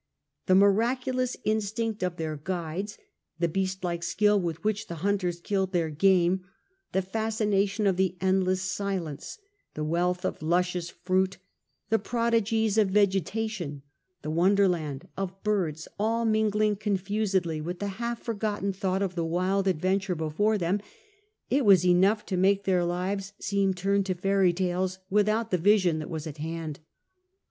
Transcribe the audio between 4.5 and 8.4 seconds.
which the hunters killed their game, the fascina tion of the